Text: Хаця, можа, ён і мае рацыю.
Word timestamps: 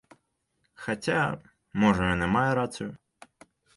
Хаця, 0.85 1.19
можа, 1.83 2.03
ён 2.15 2.25
і 2.29 2.31
мае 2.37 2.49
рацыю. 2.61 2.89